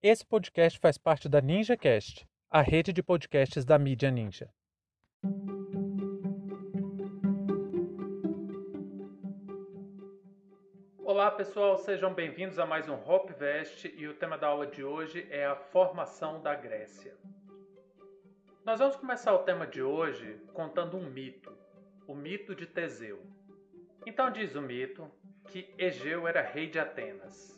[0.00, 4.48] Esse podcast faz parte da NinjaCast, a rede de podcasts da mídia Ninja.
[10.98, 15.26] Olá pessoal, sejam bem-vindos a mais um Hopvest e o tema da aula de hoje
[15.30, 17.16] é a formação da Grécia.
[18.64, 21.52] Nós vamos começar o tema de hoje contando um mito,
[22.06, 23.20] o mito de Teseu.
[24.06, 25.10] Então diz o mito
[25.48, 27.57] que Egeu era rei de Atenas.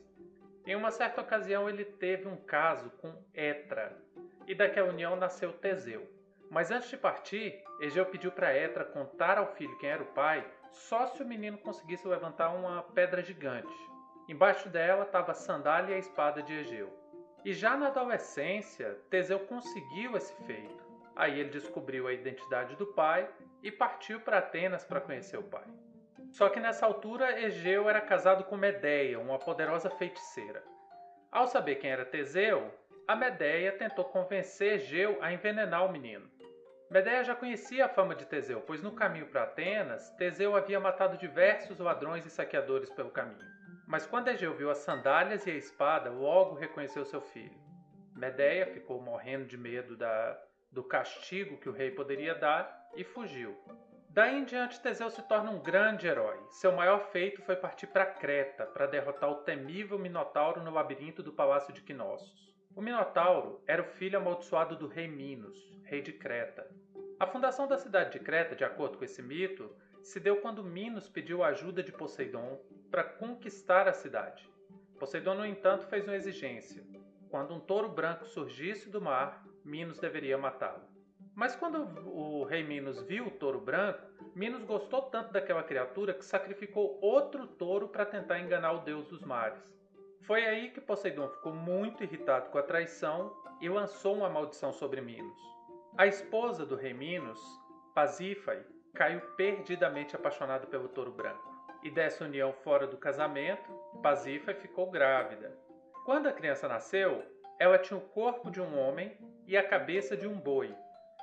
[0.66, 3.96] Em uma certa ocasião, ele teve um caso com Etra,
[4.46, 6.06] e daquela união nasceu Teseu.
[6.50, 10.44] Mas antes de partir, Egeu pediu para Etra contar ao filho quem era o pai,
[10.72, 13.72] só se o menino conseguisse levantar uma pedra gigante.
[14.28, 16.92] Embaixo dela estava a sandália e a espada de Egeu.
[17.44, 20.84] E já na adolescência, Teseu conseguiu esse feito.
[21.16, 23.28] Aí ele descobriu a identidade do pai
[23.62, 25.64] e partiu para Atenas para conhecer o pai.
[26.30, 30.62] Só que nessa altura Egeu era casado com Medeia, uma poderosa feiticeira.
[31.30, 32.72] Ao saber quem era Teseu,
[33.06, 36.30] a Medeia tentou convencer Egeu a envenenar o menino.
[36.88, 41.16] Medeia já conhecia a fama de Teseu, pois no caminho para Atenas, Teseu havia matado
[41.16, 43.48] diversos ladrões e saqueadores pelo caminho.
[43.86, 47.58] Mas quando Egeu viu as sandálias e a espada, logo reconheceu seu filho.
[48.14, 50.40] Medeia ficou morrendo de medo da,
[50.70, 53.56] do castigo que o rei poderia dar e fugiu.
[54.12, 56.36] Daí em diante, Teseu se torna um grande herói.
[56.50, 61.32] Seu maior feito foi partir para Creta para derrotar o temível Minotauro no labirinto do
[61.32, 62.52] palácio de Knossos.
[62.74, 66.68] O Minotauro era o filho amaldiçoado do rei Minos, rei de Creta.
[67.20, 69.70] A fundação da cidade de Creta, de acordo com esse mito,
[70.02, 72.60] se deu quando Minos pediu a ajuda de Poseidon
[72.90, 74.50] para conquistar a cidade.
[74.98, 76.82] Poseidon, no entanto, fez uma exigência.
[77.28, 80.89] Quando um touro branco surgisse do mar, Minos deveria matá-lo.
[81.40, 86.22] Mas quando o rei Minos viu o touro branco, Minos gostou tanto daquela criatura que
[86.22, 89.58] sacrificou outro touro para tentar enganar o deus dos mares.
[90.26, 95.00] Foi aí que Poseidon ficou muito irritado com a traição e lançou uma maldição sobre
[95.00, 95.40] Minos.
[95.96, 97.40] A esposa do rei Minos,
[97.94, 98.62] Pasífae,
[98.94, 101.50] caiu perdidamente apaixonada pelo touro branco.
[101.82, 103.72] E dessa união fora do casamento,
[104.02, 105.56] Pasífae ficou grávida.
[106.04, 107.24] Quando a criança nasceu,
[107.58, 110.76] ela tinha o corpo de um homem e a cabeça de um boi,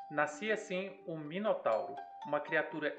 [0.09, 1.94] Nascia assim o Minotauro,
[2.25, 2.95] uma criatura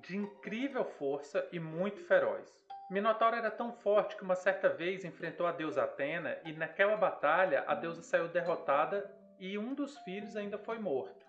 [0.00, 2.50] de incrível força e muito feroz.
[2.90, 7.62] Minotauro era tão forte que uma certa vez enfrentou a deusa Atena e naquela batalha
[7.66, 11.26] a deusa saiu derrotada e um dos filhos ainda foi morto.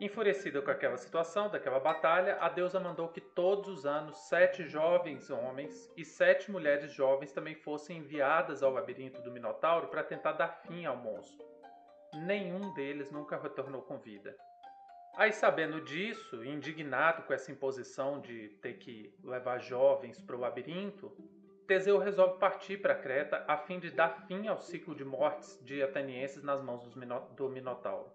[0.00, 5.30] Enfurecida com aquela situação, daquela batalha, a deusa mandou que todos os anos sete jovens
[5.30, 10.48] homens e sete mulheres jovens também fossem enviadas ao labirinto do Minotauro para tentar dar
[10.66, 11.46] fim ao monstro.
[12.12, 14.36] Nenhum deles nunca retornou com vida.
[15.16, 21.16] Aí, sabendo disso, indignado com essa imposição de ter que levar jovens para o labirinto,
[21.68, 25.80] Teseu resolve partir para Creta a fim de dar fim ao ciclo de mortes de
[25.82, 26.82] atenienses nas mãos
[27.36, 28.10] do Minotauro.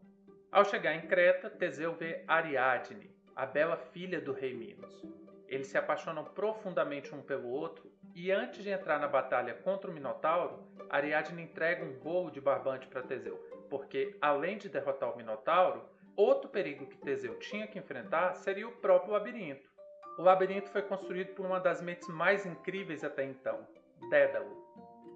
[0.51, 5.01] Ao chegar em Creta, Teseu vê Ariadne, a bela filha do rei Minos.
[5.47, 9.93] Eles se apaixonam profundamente um pelo outro e antes de entrar na batalha contra o
[9.93, 13.37] Minotauro, Ariadne entrega um bolo de barbante para Teseu,
[13.69, 15.87] porque além de derrotar o Minotauro,
[16.19, 19.69] Outro perigo que Teseu tinha que enfrentar seria o próprio labirinto.
[20.17, 23.65] O labirinto foi construído por uma das mentes mais incríveis até então,
[24.09, 24.53] Dédalo,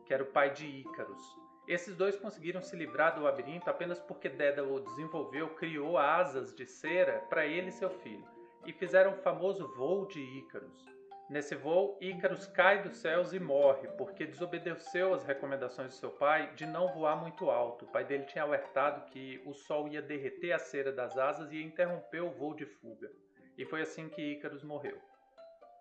[0.06, 1.22] que era o pai de Ícaros.
[1.68, 7.20] Esses dois conseguiram se livrar do labirinto apenas porque Dédalo desenvolveu, criou asas de cera
[7.30, 8.25] para ele e seu filho,
[8.66, 10.85] e fizeram o famoso voo de Ícaros.
[11.29, 16.53] Nesse voo, Ícaros cai dos céus e morre, porque desobedeceu as recomendações de seu pai
[16.53, 17.85] de não voar muito alto.
[17.85, 21.57] O pai dele tinha alertado que o sol ia derreter a cera das asas e
[21.57, 23.09] ia interromper o voo de fuga.
[23.57, 25.00] E foi assim que Ícaros morreu.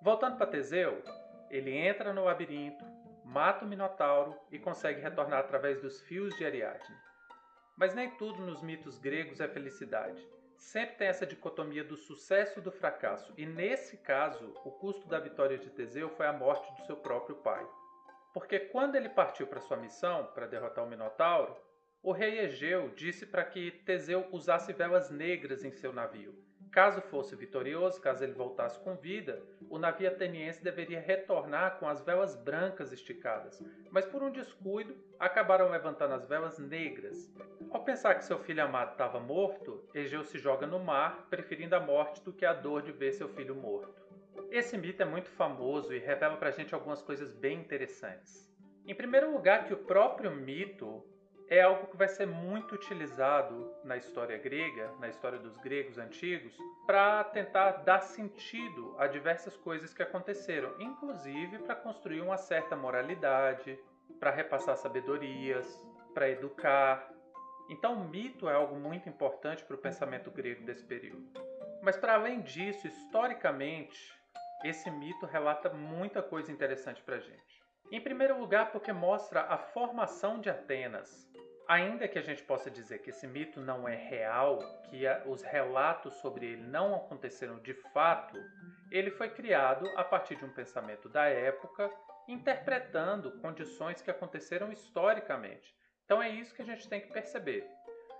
[0.00, 1.02] Voltando para Teseu,
[1.50, 2.84] ele entra no labirinto,
[3.24, 6.96] mata o Minotauro e consegue retornar através dos fios de Ariadne.
[7.76, 10.24] Mas nem tudo nos mitos gregos é felicidade
[10.62, 15.18] sempre tem essa dicotomia do sucesso e do fracasso, e nesse caso, o custo da
[15.18, 17.66] vitória de Teseu foi a morte do seu próprio pai.
[18.32, 21.56] Porque quando ele partiu para sua missão, para derrotar o Minotauro,
[22.00, 26.32] o rei Egeu disse para que Teseu usasse velas negras em seu navio.
[26.72, 32.00] Caso fosse vitorioso, caso ele voltasse com vida, o navio ateniense deveria retornar com as
[32.00, 37.30] velas brancas esticadas, mas por um descuido acabaram levantando as velas negras.
[37.70, 41.80] Ao pensar que seu filho amado estava morto, Egeu se joga no mar, preferindo a
[41.80, 44.02] morte do que a dor de ver seu filho morto.
[44.50, 48.50] Esse mito é muito famoso e revela para a gente algumas coisas bem interessantes.
[48.86, 51.04] Em primeiro lugar, que o próprio mito
[51.52, 56.56] é algo que vai ser muito utilizado na história grega, na história dos gregos antigos,
[56.86, 63.78] para tentar dar sentido a diversas coisas que aconteceram, inclusive para construir uma certa moralidade,
[64.18, 65.66] para repassar sabedorias.
[66.14, 67.10] para educar.
[67.70, 71.26] Então, o mito é algo muito importante para o pensamento grego desse período.
[71.82, 74.14] Mas, para além disso, historicamente,
[74.62, 77.51] esse mito relata muita coisa interessante para a gente.
[77.92, 81.30] Em primeiro lugar, porque mostra a formação de Atenas.
[81.68, 86.14] Ainda que a gente possa dizer que esse mito não é real, que os relatos
[86.14, 88.38] sobre ele não aconteceram de fato,
[88.90, 91.90] ele foi criado a partir de um pensamento da época,
[92.26, 95.76] interpretando condições que aconteceram historicamente.
[96.06, 97.68] Então é isso que a gente tem que perceber.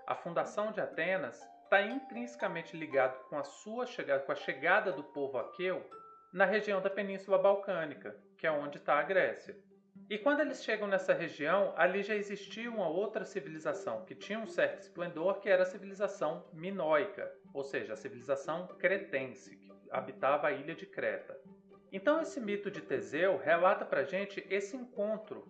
[0.05, 5.03] A fundação de Atenas está intrinsecamente ligado com a sua chegada, com a chegada do
[5.03, 5.83] povo aqueu
[6.33, 9.55] na região da Península Balcânica, que é onde está a Grécia.
[10.09, 14.47] E quando eles chegam nessa região, ali já existia uma outra civilização que tinha um
[14.47, 19.57] certo esplendor, que era a civilização minoica, ou seja, a civilização cretense,
[19.91, 21.39] habitava a ilha de Creta.
[21.91, 25.47] Então esse mito de Teseu relata para gente esse encontro,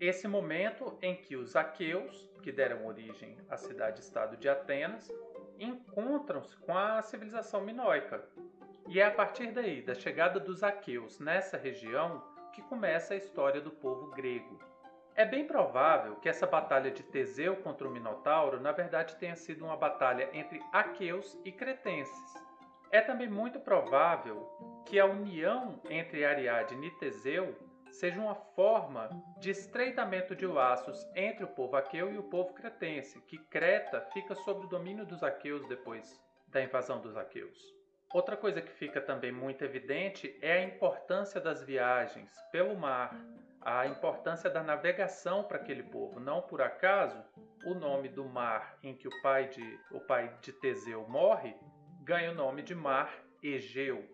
[0.00, 5.12] esse momento em que os aqueus, que deram origem à cidade-estado de Atenas,
[5.58, 8.26] encontram-se com a civilização minoica.
[8.88, 12.22] E é a partir daí, da chegada dos aqueus nessa região,
[12.52, 14.58] que começa a história do povo grego.
[15.14, 19.64] É bem provável que essa batalha de Teseu contra o Minotauro, na verdade, tenha sido
[19.64, 22.44] uma batalha entre aqueus e cretenses,
[22.94, 24.48] é também muito provável
[24.86, 27.52] que a união entre Ariadne e Teseu
[27.90, 29.10] seja uma forma
[29.40, 34.36] de estreitamento de laços entre o povo aqueu e o povo cretense, que Creta fica
[34.36, 37.83] sob o domínio dos aqueus depois da invasão dos aqueus.
[38.14, 43.12] Outra coisa que fica também muito evidente é a importância das viagens pelo mar,
[43.60, 46.20] a importância da navegação para aquele povo.
[46.20, 47.20] Não por acaso,
[47.66, 51.56] o nome do mar em que o pai de, o pai de Teseu morre
[52.04, 53.12] ganha o nome de Mar
[53.42, 54.08] Egeu.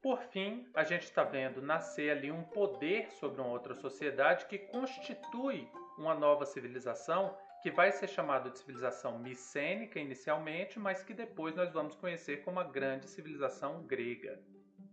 [0.00, 4.60] Por fim, a gente está vendo nascer ali um poder sobre uma outra sociedade que
[4.60, 5.68] constitui
[5.98, 11.72] uma nova civilização que vai ser chamada de civilização micênica inicialmente, mas que depois nós
[11.72, 14.40] vamos conhecer como a grande civilização grega.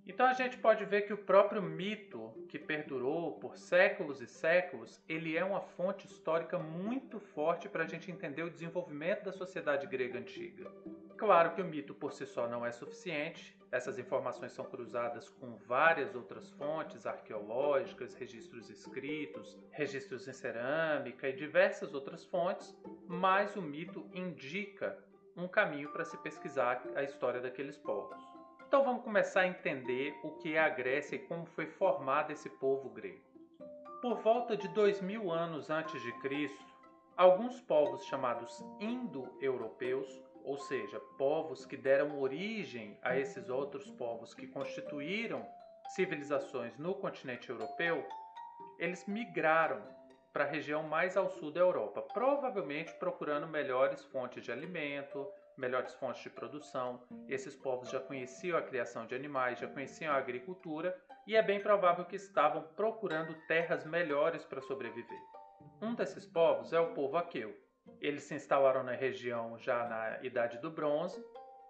[0.06, 5.00] Então a gente pode ver que o próprio mito, que perdurou por séculos e séculos,
[5.08, 9.86] ele é uma fonte histórica muito forte para a gente entender o desenvolvimento da sociedade
[9.86, 10.72] grega antiga.
[11.16, 15.56] Claro que o mito por si só não é suficiente, essas informações são cruzadas com
[15.68, 22.76] várias outras fontes arqueológicas, registros escritos, registros em cerâmica e diversas outras fontes,
[23.08, 24.98] mas o mito indica
[25.38, 28.18] um caminho para se pesquisar a história daqueles povos.
[28.68, 32.50] Então vamos começar a entender o que é a Grécia e como foi formado esse
[32.50, 33.24] povo grego.
[34.02, 36.66] Por volta de dois mil anos antes de Cristo,
[37.18, 44.48] alguns povos chamados indo-europeus, ou seja, povos que deram origem a esses outros povos que
[44.48, 45.46] constituíram
[45.96, 48.06] civilizações no continente europeu,
[48.78, 49.82] eles migraram
[50.32, 55.28] para a região mais ao sul da Europa, provavelmente procurando melhores fontes de alimento,
[55.58, 57.02] melhores fontes de produção.
[57.28, 60.96] Esses povos já conheciam a criação de animais, já conheciam a agricultura
[61.28, 65.20] e é bem provável que estavam procurando terras melhores para sobreviver.
[65.82, 67.56] Um desses povos é o povo aqueu.
[68.02, 71.24] Eles se instalaram na região já na Idade do Bronze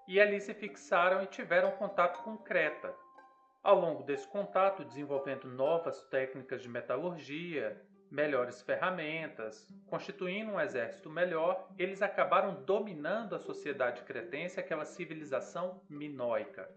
[0.07, 2.93] e ali se fixaram e tiveram contato com Creta.
[3.61, 7.79] Ao longo desse contato, desenvolvendo novas técnicas de metalurgia,
[8.09, 16.69] melhores ferramentas, constituindo um exército melhor, eles acabaram dominando a sociedade cretense, aquela civilização minoica.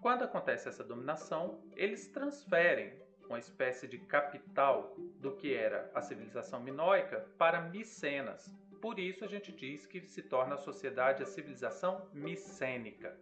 [0.00, 2.92] Quando acontece essa dominação, eles transferem
[3.28, 8.54] uma espécie de capital do que era a civilização minoica para Micenas.
[8.80, 13.16] Por isso a gente diz que se torna a sociedade a civilização micênica.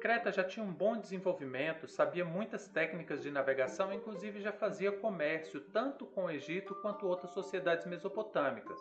[0.00, 5.60] Creta já tinha um bom desenvolvimento, sabia muitas técnicas de navegação, inclusive já fazia comércio
[5.60, 8.78] tanto com o Egito quanto outras sociedades mesopotâmicas,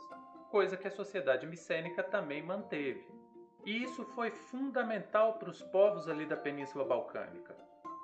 [0.51, 3.05] coisa que a sociedade micênica também manteve.
[3.65, 7.55] E isso foi fundamental para os povos ali da Península Balcânica.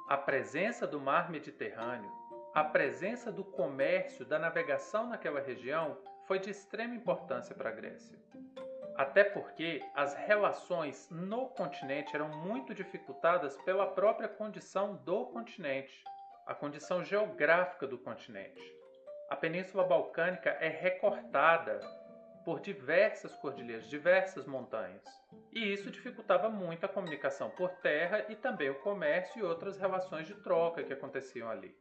[0.07, 2.11] A presença do mar Mediterrâneo,
[2.53, 8.19] a presença do comércio, da navegação naquela região foi de extrema importância para a Grécia.
[8.97, 16.03] Até porque as relações no continente eram muito dificultadas pela própria condição do continente,
[16.45, 18.61] a condição geográfica do continente.
[19.29, 21.79] A Península Balcânica é recortada
[22.43, 25.05] por diversas cordilheiras, diversas montanhas.
[25.53, 30.27] E isso dificultava muito a comunicação por terra e também o comércio e outras relações
[30.27, 31.73] de troca que aconteciam ali.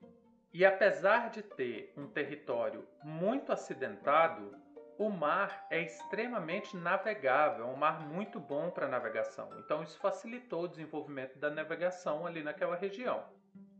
[0.52, 4.52] E apesar de ter um território muito acidentado,
[4.98, 9.48] o mar é extremamente navegável, é um mar muito bom para navegação.
[9.58, 13.24] Então isso facilitou o desenvolvimento da navegação ali naquela região.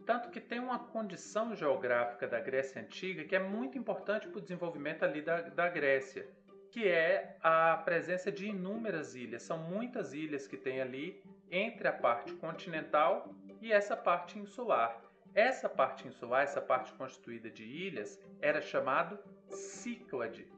[0.07, 4.41] Tanto que tem uma condição geográfica da Grécia Antiga que é muito importante para o
[4.41, 6.27] desenvolvimento ali da, da Grécia,
[6.71, 9.43] que é a presença de inúmeras ilhas.
[9.43, 15.10] São muitas ilhas que tem ali entre a parte continental e essa parte insular.
[15.35, 19.19] Essa parte insular, essa parte constituída de ilhas, era chamado
[19.49, 20.51] Cíclade.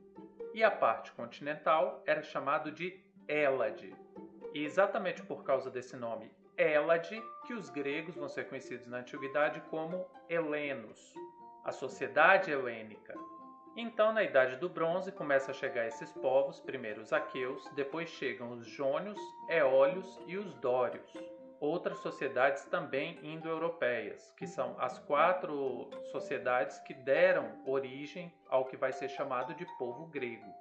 [0.55, 3.95] E a parte continental era chamado de Hélade.
[4.55, 9.61] E exatamente por causa desse nome Hélade que os gregos vão ser conhecidos na antiguidade
[9.71, 11.14] como helenos,
[11.64, 13.14] a sociedade helênica.
[13.75, 18.52] Então, na Idade do Bronze, começam a chegar esses povos, primeiro os aqueus, depois chegam
[18.52, 21.11] os jônios, eólios e os dórios.
[21.62, 28.92] Outras sociedades também indo-europeias, que são as quatro sociedades que deram origem ao que vai
[28.92, 30.52] ser chamado de povo grego.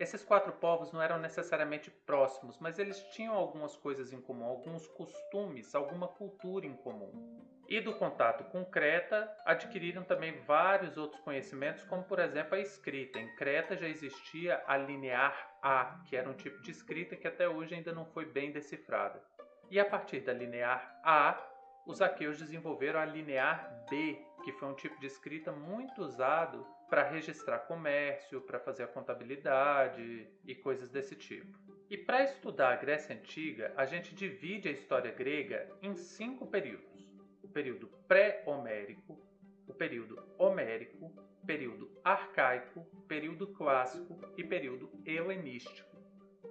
[0.00, 4.88] Esses quatro povos não eram necessariamente próximos, mas eles tinham algumas coisas em comum, alguns
[4.88, 7.40] costumes, alguma cultura em comum.
[7.68, 13.20] E do contato com Creta, adquiriram também vários outros conhecimentos, como por exemplo a escrita.
[13.20, 17.48] Em Creta já existia a linear A, que era um tipo de escrita que até
[17.48, 19.22] hoje ainda não foi bem decifrada.
[19.70, 21.42] E a partir da linear A,
[21.86, 27.02] os aqueus desenvolveram a linear B, que foi um tipo de escrita muito usado para
[27.02, 31.58] registrar comércio, para fazer a contabilidade e coisas desse tipo.
[31.90, 37.06] E para estudar a Grécia Antiga, a gente divide a história grega em cinco períodos:
[37.42, 39.18] o período pré-homérico,
[39.66, 41.12] o período homérico,
[41.46, 45.93] período arcaico, período clássico e período helenístico.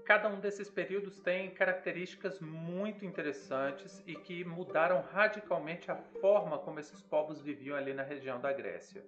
[0.06, 6.80] Cada um desses períodos tem características muito interessantes e que mudaram radicalmente a forma como
[6.80, 9.02] esses povos viviam ali na região da Grécia.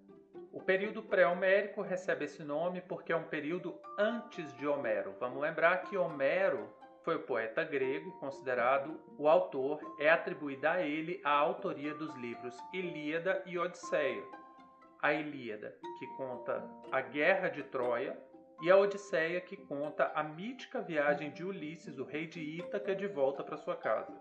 [0.54, 5.14] O período pré-homérico recebe esse nome porque é um período antes de Homero.
[5.20, 6.74] Vamos lembrar que Homero
[7.04, 12.58] foi o poeta grego considerado o autor, é atribuída a ele a autoria dos livros
[12.74, 14.24] Ilíada e Odisseia.
[15.02, 18.18] A Ilíada, que conta a guerra de Troia,
[18.62, 23.08] e a Odisseia, que conta a mítica viagem de Ulisses, o rei de Ítaca, de
[23.08, 24.18] volta para sua casa.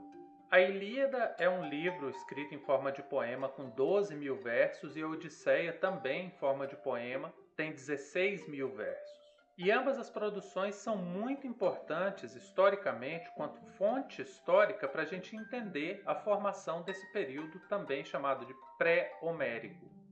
[0.50, 5.02] A Ilíada é um livro escrito em forma de poema com 12 mil versos e
[5.02, 9.24] a Odisseia, também em forma de poema, tem 16 mil versos.
[9.56, 16.02] E ambas as produções são muito importantes historicamente, quanto fonte histórica, para a gente entender
[16.04, 20.03] a formação desse período também chamado de pré-homérico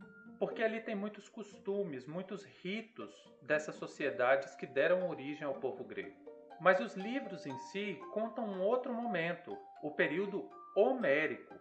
[0.43, 6.17] porque ali tem muitos costumes, muitos ritos dessas sociedades que deram origem ao povo grego.
[6.61, 11.55] Mas os livros em si contam um outro momento, o período homérico.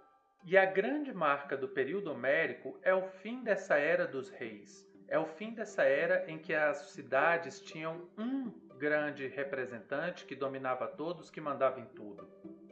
[0.43, 4.83] E a grande marca do período homérico é o fim dessa era dos reis.
[5.07, 10.87] É o fim dessa era em que as cidades tinham um grande representante que dominava
[10.87, 12.27] todos, que mandava em tudo.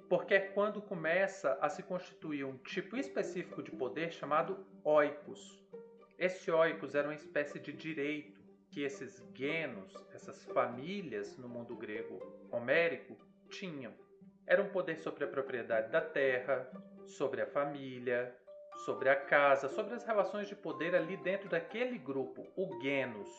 [0.10, 5.60] Porque é quando começa a se constituir um tipo específico de poder chamado oikos.
[6.20, 8.38] Esse oikos era uma espécie de direito
[8.70, 12.20] que esses genos, essas famílias no mundo grego
[12.52, 13.16] homérico,
[13.50, 13.94] tinham.
[14.46, 16.70] Era um poder sobre a propriedade da terra,
[17.08, 18.36] sobre a família,
[18.86, 23.30] sobre a casa, sobre as relações de poder ali dentro daquele grupo, o genus.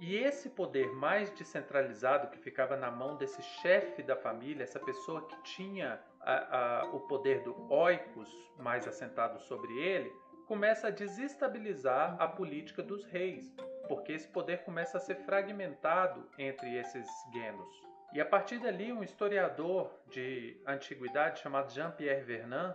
[0.00, 5.26] E esse poder mais descentralizado que ficava na mão desse chefe da família, essa pessoa
[5.26, 10.12] que tinha a, a, o poder do oikos mais assentado sobre ele,
[10.50, 13.54] começa a desestabilizar a política dos reis,
[13.86, 17.72] porque esse poder começa a ser fragmentado entre esses genos.
[18.12, 22.74] E a partir dali, um historiador de antiguidade chamado Jean-Pierre Vernant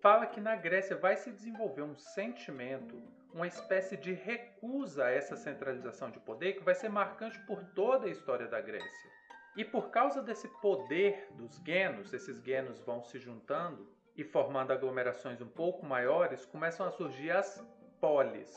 [0.00, 3.00] fala que na Grécia vai se desenvolver um sentimento,
[3.32, 8.08] uma espécie de recusa a essa centralização de poder que vai ser marcante por toda
[8.08, 9.10] a história da Grécia.
[9.56, 15.40] E por causa desse poder dos genos, esses genos vão se juntando, e formando aglomerações
[15.40, 17.64] um pouco maiores, começam a surgir as
[18.00, 18.54] polis.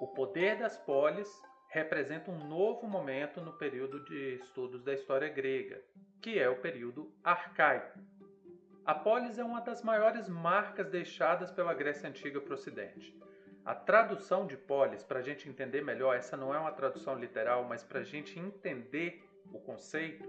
[0.00, 1.28] O poder das polis
[1.68, 5.80] representa um novo momento no período de estudos da história grega,
[6.20, 7.98] que é o período arcaico.
[8.84, 13.14] A polis é uma das maiores marcas deixadas pela Grécia Antiga para o Ocidente.
[13.64, 17.64] A tradução de polis, para a gente entender melhor, essa não é uma tradução literal,
[17.64, 20.24] mas para a gente entender o conceito,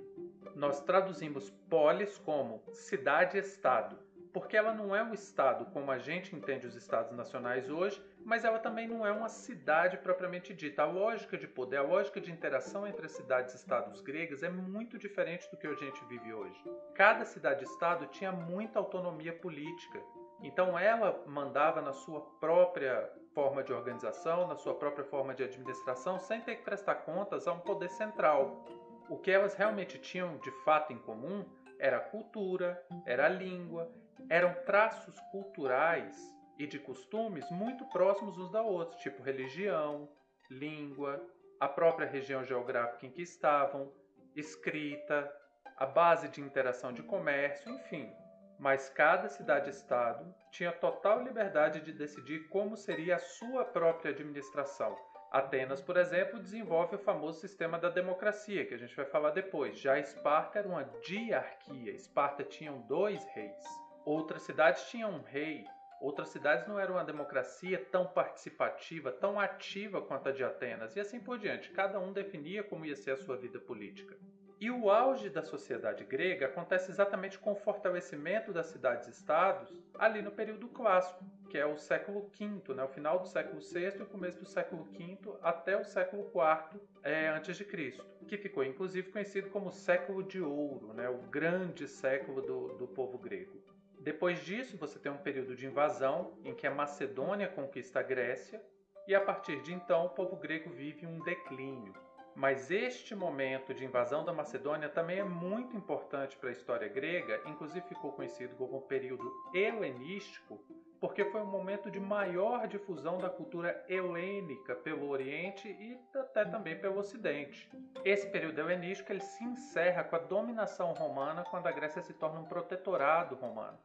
[0.56, 3.98] nós traduzimos polis como cidade-estado
[4.40, 8.46] porque ela não é um estado como a gente entende os estados nacionais hoje, mas
[8.46, 10.84] ela também não é uma cidade propriamente dita.
[10.84, 14.50] A lógica de poder, a lógica de interação entre as cidades e estados gregas é
[14.50, 16.58] muito diferente do que a gente vive hoje.
[16.96, 20.00] Cada cidade-estado tinha muita autonomia política,
[20.42, 26.18] então ela mandava na sua própria forma de organização, na sua própria forma de administração,
[26.18, 28.64] sem ter que prestar contas a um poder central.
[29.10, 31.46] O que elas realmente tinham de fato em comum
[31.78, 33.90] era a cultura, era a língua,
[34.30, 36.16] eram traços culturais
[36.58, 40.10] e de costumes muito próximos uns da outra, tipo religião,
[40.50, 41.26] língua,
[41.60, 43.92] a própria região geográfica em que estavam,
[44.36, 45.32] escrita,
[45.78, 48.12] a base de interação de comércio, enfim.
[48.60, 54.98] Mas cada cidade-estado tinha total liberdade de decidir como seria a sua própria administração.
[55.32, 59.78] Atenas, por exemplo, desenvolve o famoso sistema da democracia, que a gente vai falar depois.
[59.80, 61.92] Já Esparta era uma diarquia.
[61.92, 63.64] Esparta tinha dois reis.
[64.10, 65.68] Outras cidades tinham um rei,
[66.02, 71.00] Outras cidades não eram uma democracia tão participativa, tão ativa quanto a de Atenas, e
[71.00, 71.70] assim por diante.
[71.72, 74.18] Cada um definia como ia ser a sua vida política.
[74.60, 80.32] E o auge da sociedade grega acontece exatamente com o fortalecimento das cidades-estados ali no
[80.32, 82.84] período clássico, que é o século V, né?
[82.84, 86.82] o final do século VI e o começo do século V até o século IV
[87.04, 91.08] é, antes de Cristo, que ficou inclusive conhecido como século de ouro, né?
[91.08, 93.79] o grande século do, do povo grego.
[94.00, 98.64] Depois disso, você tem um período de invasão em que a Macedônia conquista a Grécia,
[99.06, 101.94] e a partir de então o povo grego vive um declínio.
[102.34, 107.42] Mas este momento de invasão da Macedônia também é muito importante para a história grega,
[107.46, 110.58] inclusive ficou conhecido como o período helenístico,
[111.02, 116.80] porque foi um momento de maior difusão da cultura helênica pelo Oriente e até também
[116.80, 117.70] pelo Ocidente.
[118.06, 122.40] Esse período helenístico ele se encerra com a dominação romana quando a Grécia se torna
[122.40, 123.78] um protetorado romano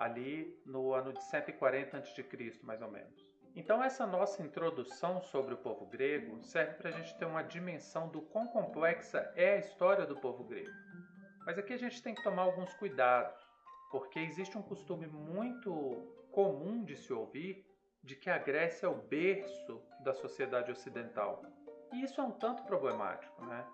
[0.00, 3.30] ali no ano de 140 a.C., mais ou menos.
[3.54, 8.08] Então, essa nossa introdução sobre o povo grego serve para a gente ter uma dimensão
[8.08, 10.70] do quão complexa é a história do povo grego.
[11.44, 13.38] Mas aqui a gente tem que tomar alguns cuidados,
[13.90, 15.70] porque existe um costume muito
[16.32, 17.66] comum de se ouvir
[18.02, 21.44] de que a Grécia é o berço da sociedade ocidental.
[21.92, 23.66] E isso é um tanto problemático, né?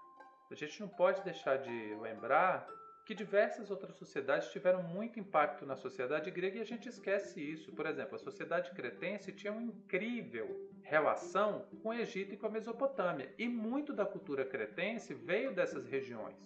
[0.50, 2.66] A gente não pode deixar de lembrar
[3.06, 7.70] que diversas outras sociedades tiveram muito impacto na sociedade grega e a gente esquece isso.
[7.70, 12.50] Por exemplo, a sociedade cretense tinha uma incrível relação com o Egito e com a
[12.50, 16.36] Mesopotâmia, e muito da cultura cretense veio dessas regiões.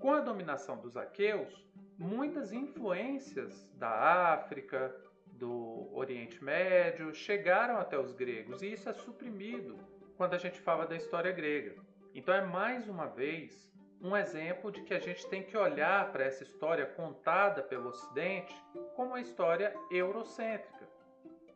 [0.00, 1.64] Com a dominação dos aqueus,
[1.96, 4.92] muitas influências da África,
[5.26, 9.78] do Oriente Médio chegaram até os gregos, e isso é suprimido
[10.16, 11.76] quando a gente fala da história grega.
[12.12, 16.24] Então é mais uma vez um exemplo de que a gente tem que olhar para
[16.24, 18.54] essa história contada pelo Ocidente
[18.96, 20.88] como uma história eurocêntrica,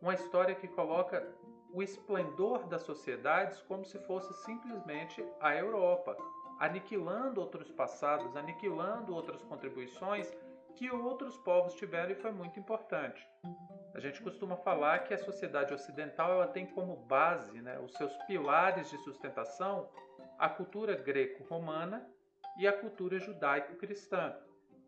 [0.01, 1.27] uma história que coloca
[1.73, 6.17] o esplendor das sociedades como se fosse simplesmente a Europa,
[6.61, 10.31] aniquilando outros passados, aniquilando outras contribuições
[10.75, 13.27] que outros povos tiveram e foi muito importante.
[13.95, 18.15] A gente costuma falar que a sociedade ocidental ela tem como base, né, os seus
[18.27, 19.89] pilares de sustentação,
[20.39, 22.07] a cultura greco-romana
[22.57, 24.37] e a cultura judaico-cristã.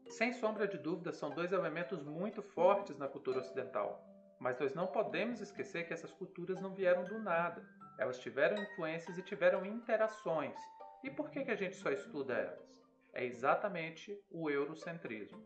[0.09, 4.05] Sem sombra de dúvida, são dois elementos muito fortes na cultura ocidental.
[4.39, 7.65] Mas nós não podemos esquecer que essas culturas não vieram do nada.
[7.99, 10.57] Elas tiveram influências e tiveram interações.
[11.03, 12.85] E por que, que a gente só estuda elas?
[13.13, 15.43] É exatamente o eurocentrismo.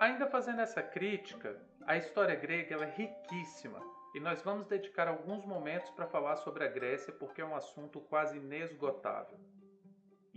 [0.00, 3.80] Ainda fazendo essa crítica, a história grega é riquíssima
[4.14, 8.00] e nós vamos dedicar alguns momentos para falar sobre a Grécia porque é um assunto
[8.00, 9.38] quase inesgotável.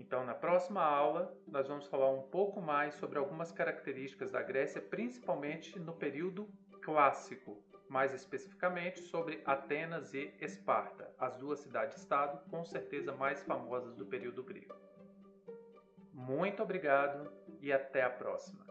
[0.08, 4.82] Então, na próxima aula, nós vamos falar um pouco mais sobre algumas características da Grécia,
[4.82, 6.48] principalmente no período
[6.82, 14.06] clássico, mais especificamente sobre Atenas e Esparta, as duas cidades-estado com certeza mais famosas do
[14.06, 14.74] período grego.
[16.13, 18.66] Muito obrigado e até a próxima!